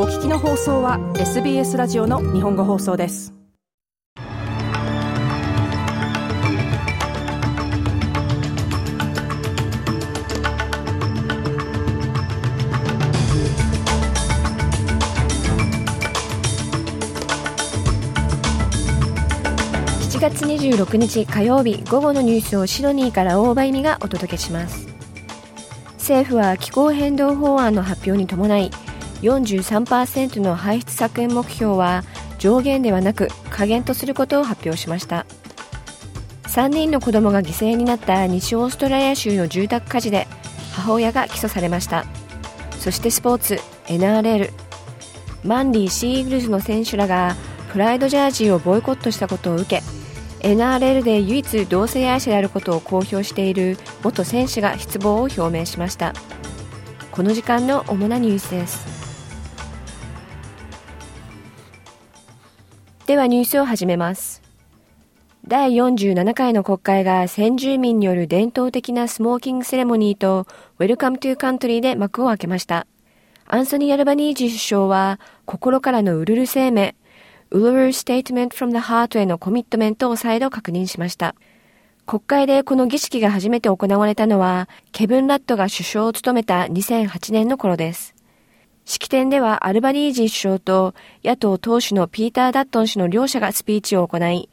[0.00, 3.34] お聞きの放送は SBS ラジオの日本語放送です。
[19.98, 24.86] 7月26日火曜日午後のニュースをシドニーから大場意味がお届けします。
[25.94, 28.70] 政府は気候変動法案の発表に伴い
[29.22, 32.04] 43%の排出削減目標は
[32.38, 35.26] 上限ではなく下限とすることを発表しました。
[36.44, 40.26] 3人の子供が犠牲になった西オーストラリア州の住宅火事で
[40.72, 42.04] 母親が起訴されました。
[42.78, 44.50] そしてスポーツ NRL
[45.44, 47.36] マンリー・シーイーグルスの選手らが
[47.72, 49.82] プライドジャージーをボイコットしたことを受け
[50.40, 56.14] NRL で唯一同性愛者であることを公表している元選手が失望を表明しました。
[57.10, 59.07] この時間の主なニュースです。
[63.08, 64.42] ではニュースを始めます。
[65.46, 70.46] 第47回の国会が先住民による伝統的な smoking ceremony と
[70.78, 72.86] Welcome to Country で幕を開けました。
[73.46, 76.92] アンソニー・アルバニージー首相は心からのウルル声明、
[77.50, 81.34] ウルルステートメントフロム the heart へのコミットメントを再度確認しました。
[82.04, 88.17] 国会でこの儀式が初めて行われたのは、ケブン・ラットが首相を務めた2008年の頃です。
[88.88, 94.48] 式典ではアルバニージー首相と野党党首のピーター・ダットン氏の両者がスピーチを行い、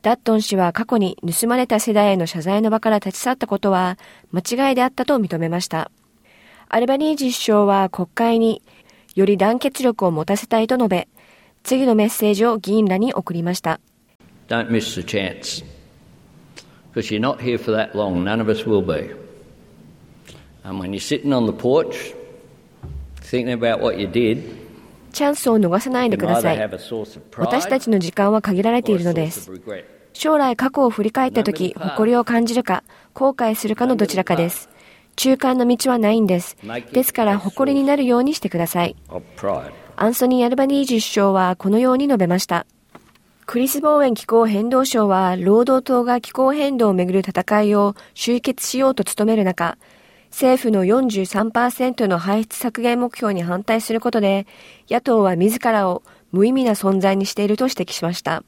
[0.00, 3.98] ダットン氏は過去に盗まれた世代への謝罪の場から立ち去ったことは
[4.32, 5.90] 間違いであったと認めました。
[6.70, 8.62] アルバニージー首相は国会に
[9.14, 11.08] より団結力を持たせたいと述べ、
[11.62, 13.80] 次のメッセージを議員らに送りました。
[14.48, 15.62] Don't miss the chance.
[16.94, 18.24] Because you're not here for that long.
[18.24, 19.14] None of us will be.
[20.64, 22.14] And when you're sitting on the porch,
[25.12, 26.58] チャンスを逃さないでください。
[27.36, 29.50] 私たちの時間は限られているのです。
[30.12, 34.68] 将来過去を振り返った時、誇りを感じるか、後悔するかのどちらかです。
[35.16, 36.56] 中間の道はないんです。
[36.92, 38.96] ですから誇りになるようにしてください。
[39.96, 42.66] アンソニー・アルバニージ首相はこのように述べました。
[43.46, 49.76] クリス・ボーエン気候変動相は、労働党が気候変動をめぐる戦いを終結しようと努める中、
[50.34, 54.48] 政府の43%の排出削減目標に反対することで、
[54.90, 56.02] 野党は自らを
[56.32, 58.42] 無意味な存在にしていると指摘しました。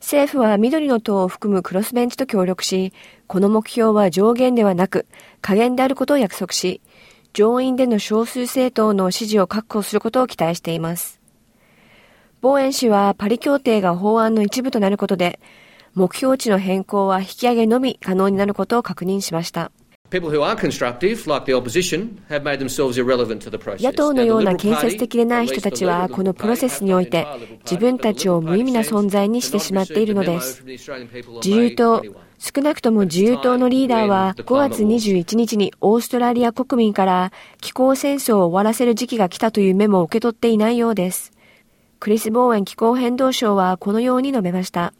[0.00, 2.92] 政府は緑の党を含むクロスベンチと協力し、
[3.28, 5.06] この目標は上限ではなく
[5.42, 6.80] 下限であることを約束し、
[7.34, 11.20] 上院での少数政党の支持を確保することを期待しています。
[12.40, 15.38] ボーエン氏はパリ協定が法案の一部となることで、
[15.94, 19.70] 目標値の変更は引き上げのみ可能になることを確認しました。
[23.80, 27.26] 野党のような建設的でない人たちは、このプロセスにおいて、
[27.64, 30.62] 自分たちを無意味な存在にしてしまっているのです。
[30.64, 32.02] 自由党、
[32.38, 41.32] 少なくとも自由党のリーダーは5月21日にオーストラリア国民から気候戦争を終わらせる時期が来たというメモを受け取っていないようです。
[42.00, 44.92] クリス・ボーエン気候変動相はこのように述べました。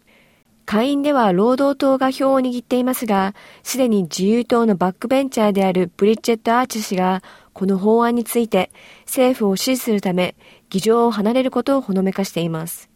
[0.65, 7.21] 下院では労働党が票を握っていますが、すでに自由党のバックベンチャーであるブリッジェット・アーチ氏が、
[7.53, 8.71] この法案について
[9.05, 10.35] 政府を支持するため、
[10.69, 12.89] 議場を離れることをほのめかしています。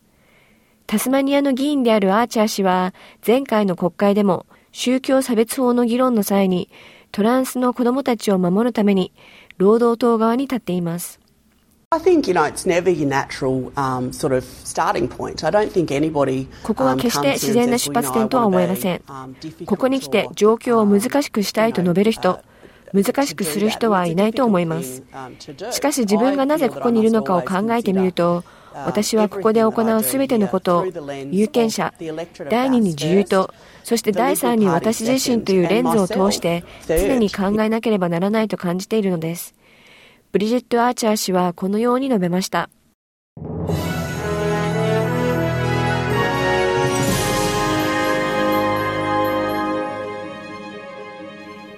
[0.88, 6.69] タスマニアの議員であるアーチャー氏は、前回の国会でも宗教差別法の議論の際に、
[7.12, 9.13] トランスの子供たちを守るために、
[9.57, 11.19] 労働党側に立っています。
[16.62, 19.02] ここは決して自然な出発点とは思えません。
[19.66, 22.42] ここに来て状況を難しくしたいと述べる人、
[22.94, 25.02] 難しくする人はいないと思います。
[25.72, 28.44] しかし自分がなぜここにいるのかを考えてみると、
[28.86, 30.86] 私はここで行うすべてのことを
[31.32, 31.96] 有権者、
[32.52, 33.52] 第二に自由と、
[33.84, 39.56] そして第三に私自身というレンズを通して常に考えなければならないと感じているのです。
[40.31, 42.70] ブリジェット・アーチャー氏はこのように述べました。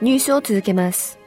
[0.02, 1.18] ニュースを続けます。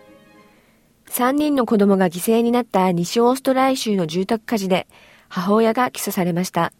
[1.06, 4.86] 3人の子供が犠牲になった西オーストラリア州の住宅火事で
[5.28, 6.74] 母親が起訴されました。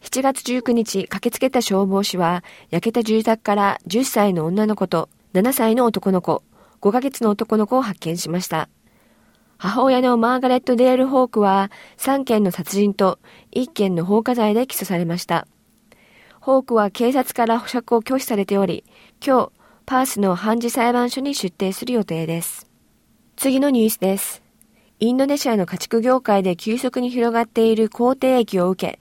[0.00, 6.42] 7月19日、駆けつけた消防士は焼けた住宅から10歳の女の子と7歳の男の子、
[6.80, 8.70] 5ヶ月の男の子を発見しました。
[9.58, 13.18] 母親のマーガレット・デール・ホークは3件の殺人と
[13.52, 15.46] 1件の放火罪で起訴されました。
[16.40, 18.84] ホークは警察から保釈を拒否されており、
[19.24, 19.50] 今日、
[19.84, 22.70] パースの判事裁判所に出廷する予定です。
[23.36, 24.42] 次のニュースです。
[25.00, 29.00] インドネシアの家畜業界で急速に広がっている抗体液を受け、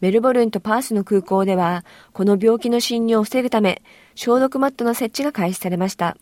[0.00, 3.82] メルボルンとパースの空港では、この病気の侵入を防ぐため、
[4.14, 6.16] 消毒マットの設置が開始されました。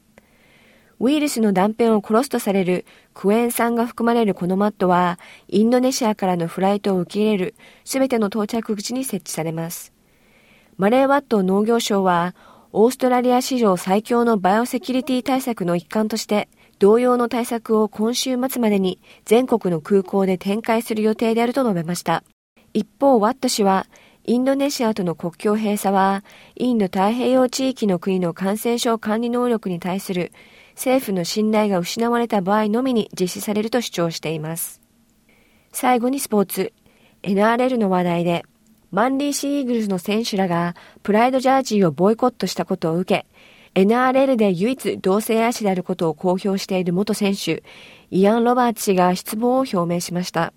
[1.02, 5.18] ウイルスの断片を殺すとされるクエン酸が含まれるこのマットは、
[5.48, 7.54] インドネシアからのフライトを受け入れる
[7.84, 9.92] すべての到着口に設置されます。
[10.76, 12.36] マレーワット農業省は、
[12.70, 22.22] オーストラリア史上最強のバイオセキュリティ対策の一環として、同様の対策を今週末までに全国の空港で展開する予定であると述べました。
[22.74, 23.88] 一方、ワット氏は、
[24.24, 26.22] インドネシアとの国境閉鎖は、
[26.54, 30.30] インド太平洋地域の国の感染症管理能力に対する
[30.74, 34.80] 政府の信頼が失われた場合のみに実施されると主張しています。
[35.72, 36.72] 最後にスポーツ。
[37.22, 38.44] NRL の話題で、
[38.90, 43.24] マンリーシーイーグルスの選手らがプライドジャージーをボイコットしたことを受
[43.74, 47.62] け、NRL で唯一同性愛者であることを公表している元選手、
[48.10, 50.52] イアン・ロバーツ氏が失望を表明しました。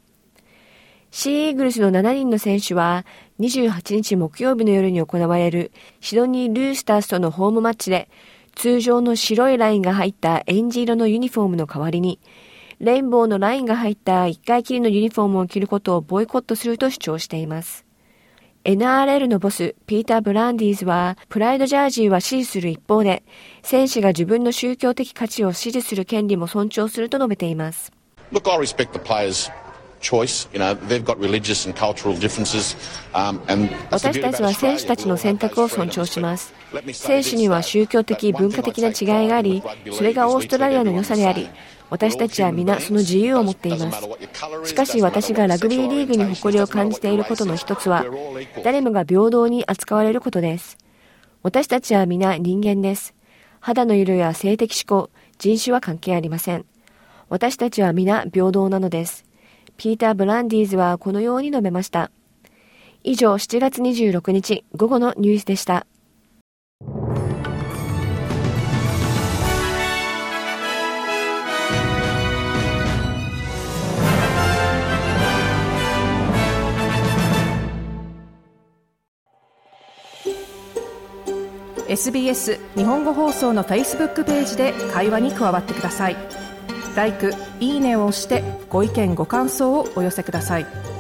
[1.12, 3.06] シーイーグルスの7人の選手は
[3.40, 5.72] 28日木曜日の夜に行われる
[6.02, 8.10] シドニー・ルースタースとのホームマッチで
[8.56, 12.20] 通常の白いラインが入ったエンジ色のユニフォームの代わりに
[12.80, 17.86] レインボーのラインが入った一回きりのユニフォームを着ることをボイコットすると主張しています。
[18.66, 23.24] NRL のボス、ピーター・ブランディーズは、プライドジャージーは支持する一方で、
[23.62, 27.92] 選手が自分の宗教的価値を支持する権利も尊重すると述べています。
[28.34, 28.50] Look,
[33.90, 36.54] 私たちは選手たちの選択を尊重します。
[36.94, 41.50] 選手には宗教的、文化的な違いがあり、それがオーストラリアの良さであり、
[41.90, 44.08] 私たちは皆その自由を持っています。
[44.66, 48.06] しかし私がラグビーリーグに誇りを感じていることの一つは、
[48.64, 50.78] 誰もが平等に扱われることです。
[51.42, 53.16] 私たちは皆人間です。
[53.60, 55.10] 肌の色や性的指向、
[55.40, 56.66] 人種は関係ありません。
[57.30, 59.26] 私たちは皆平等なのです。
[59.78, 62.12] ピーター・ブランディーズはこのように述べました。
[63.04, 65.86] 以上、7月26日午後のニュースでした。
[81.88, 86.16] SBS 日本語放送の Facebook ページで会話に加わってください。
[86.96, 90.95] 「LIKE」「いいね」を押してご意見ご感想をお寄せください。